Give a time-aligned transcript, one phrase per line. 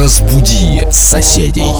[0.00, 1.74] Разбуди соседей.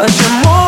[0.00, 0.67] 把沉默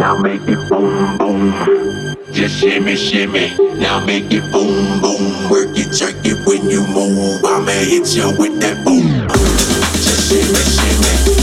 [0.00, 1.52] now make it boom boom.
[2.32, 5.50] Just shimmy shimmy, now make it boom boom.
[5.50, 7.44] Work it, jerk it when you move.
[7.44, 9.28] I'ma hit you with that boom boom.
[10.00, 11.39] Just shimmy shimmy.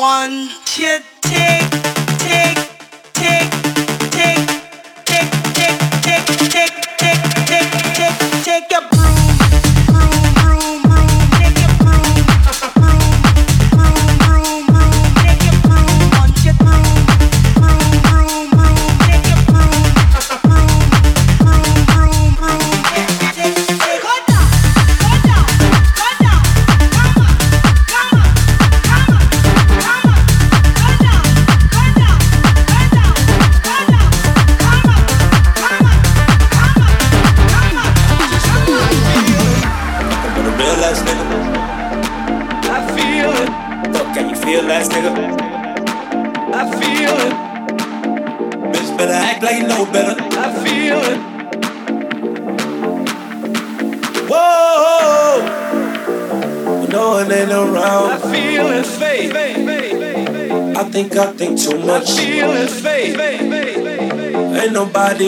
[0.00, 1.70] want you take,
[2.18, 2.69] take.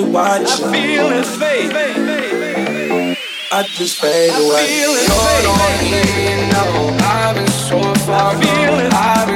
[0.00, 0.66] watching.
[0.66, 1.72] I feel it fade.
[3.52, 4.56] I just fade away.
[4.56, 4.92] I feel.
[4.96, 5.42] You're.
[7.02, 8.34] I've been so far.
[8.34, 9.31] I feel it.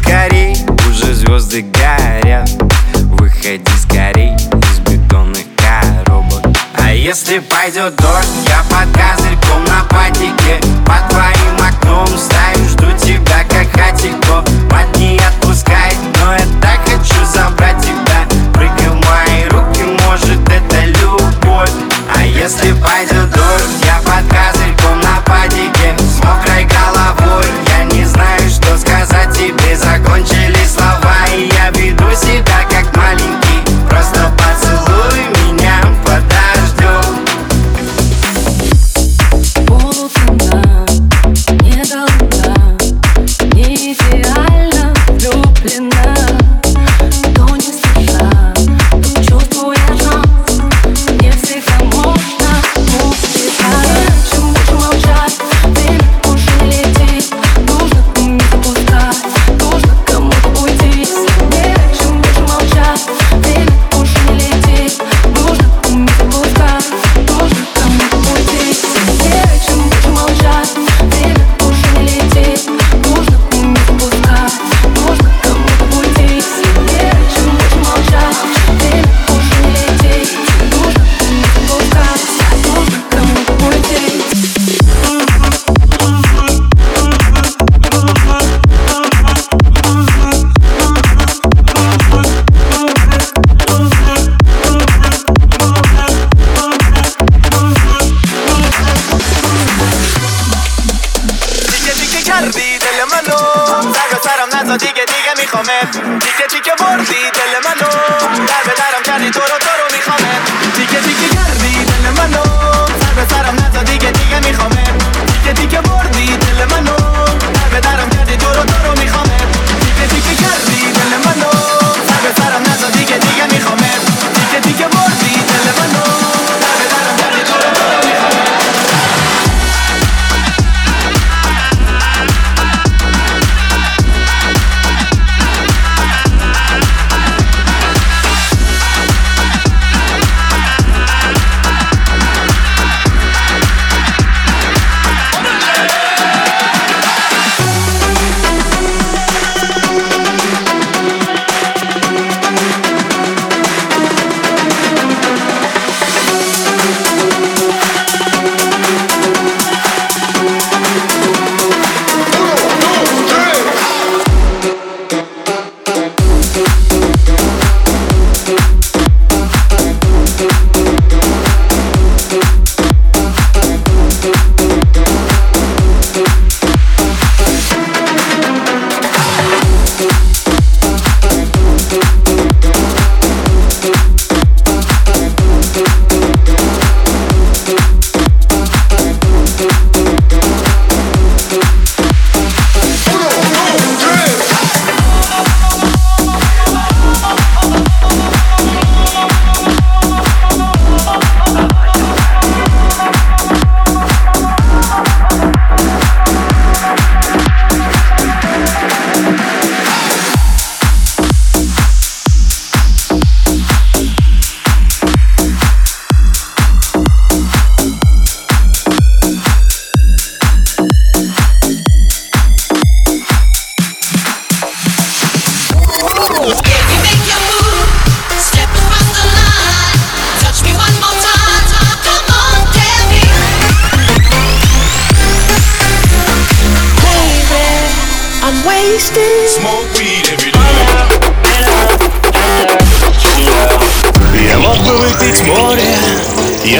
[0.00, 0.56] скорей,
[0.88, 2.50] уже звезды горят.
[3.04, 6.46] Выходи скорей из бетонных коробок.
[6.74, 13.44] А если пойдет дождь, я под козырьком на патике Под твоим окном стою, жду тебя
[13.48, 14.49] как хатико.